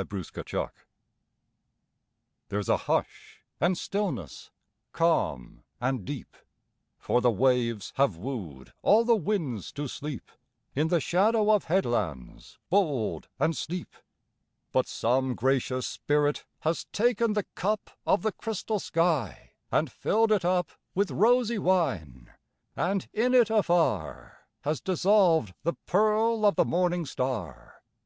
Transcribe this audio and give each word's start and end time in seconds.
8 0.00 0.04
Autoplay 0.08 0.70
There's 2.48 2.70
a 2.70 2.78
hush 2.78 3.42
and 3.60 3.76
stillness 3.76 4.50
calm 4.92 5.62
and 5.78 6.06
deep, 6.06 6.38
For 6.96 7.20
the 7.20 7.30
waves 7.30 7.92
have 7.96 8.16
wooed 8.16 8.72
all 8.80 9.04
the 9.04 9.14
winds 9.14 9.70
to 9.72 9.88
sleep 9.88 10.30
In 10.74 10.88
the 10.88 11.00
shadow 11.00 11.50
of 11.50 11.64
headlands 11.64 12.58
bold 12.70 13.28
and 13.38 13.54
steep; 13.54 13.94
But 14.72 14.86
some 14.86 15.34
gracious 15.34 15.86
spirit 15.86 16.46
has 16.60 16.84
taken 16.92 17.34
the 17.34 17.44
cup 17.54 17.90
Of 18.06 18.22
the 18.22 18.32
crystal 18.32 18.78
sky 18.78 19.50
and 19.70 19.92
filled 19.92 20.32
it 20.32 20.46
up 20.46 20.70
With 20.94 21.10
rosy 21.10 21.58
wine, 21.58 22.32
and 22.74 23.06
in 23.12 23.34
it 23.34 23.50
afar 23.50 24.46
Has 24.62 24.80
dissolved 24.80 25.52
the 25.62 25.74
pearl 25.84 26.46
of 26.46 26.56
the 26.56 26.64
morning 26.64 27.04
star. 27.04 27.82